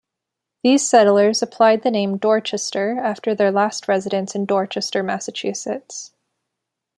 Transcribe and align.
These 0.63 0.89
settlers 0.89 1.43
applied 1.43 1.83
the 1.83 1.91
name 1.91 2.17
"Dorchester" 2.17 2.97
after 2.97 3.35
their 3.35 3.51
last 3.51 3.87
residence 3.87 4.33
in 4.33 4.47
Dorchester, 4.47 5.03
Massachusetts. 5.03 6.11